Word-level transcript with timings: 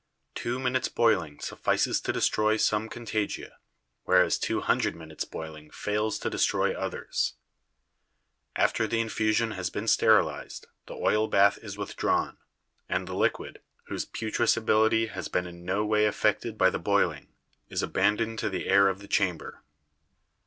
Two 0.33 0.57
min 0.57 0.73
utes' 0.73 0.87
boiling 0.89 1.39
suffices 1.39 2.01
to 2.01 2.11
destroy 2.11 2.57
some 2.57 2.89
contagia, 2.89 3.57
whereas 4.01 4.39
two 4.39 4.61
hundred 4.61 4.95
minutes' 4.95 5.25
boiling 5.25 5.69
fails 5.69 6.17
to 6.17 6.27
destroy 6.27 6.73
others. 6.73 7.35
After 8.55 8.87
the 8.87 8.99
infusion 8.99 9.51
has 9.51 9.69
been 9.69 9.87
sterilized, 9.87 10.65
the 10.87 10.95
oil 10.95 11.27
bath 11.27 11.59
is 11.61 11.77
withdrawn, 11.77 12.39
and 12.89 13.07
the 13.07 13.13
liquid, 13.13 13.61
whose 13.89 14.05
putrescibility 14.07 15.05
has 15.09 15.27
been 15.27 15.45
in 15.45 15.65
no 15.65 15.85
way 15.85 16.07
affected 16.07 16.57
by 16.57 16.71
the 16.71 16.79
boiling, 16.79 17.35
is 17.69 17.83
abandoned 17.83 18.39
to 18.39 18.49
the 18.49 18.67
air 18.67 18.87
of 18.87 19.01
the 19.01 19.07
chamber. 19.07 19.61